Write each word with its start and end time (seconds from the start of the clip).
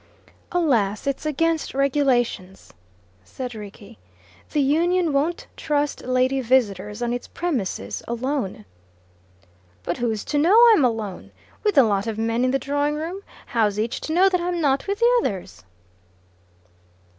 "Alas, 0.51 1.05
it's 1.05 1.27
against 1.27 1.75
regulations," 1.75 2.73
said 3.23 3.53
Rickie. 3.53 3.99
"The 4.49 4.59
Union 4.61 5.13
won't 5.13 5.45
trust 5.55 6.03
lady 6.05 6.41
visitors 6.41 7.03
on 7.03 7.13
its 7.13 7.27
premises 7.27 8.01
alone." 8.07 8.65
"But 9.83 9.97
who's 9.97 10.25
to 10.25 10.39
know 10.39 10.57
I'm 10.73 10.83
alone? 10.83 11.29
With 11.63 11.77
a 11.77 11.83
lot 11.83 12.07
of 12.07 12.17
men 12.17 12.43
in 12.43 12.49
the 12.49 12.57
drawing 12.57 12.95
room, 12.95 13.21
how's 13.45 13.77
each 13.77 14.01
to 14.01 14.11
know 14.13 14.27
that 14.27 14.41
I'm 14.41 14.59
not 14.59 14.87
with 14.87 14.97
the 14.97 15.19
others?" 15.21 15.63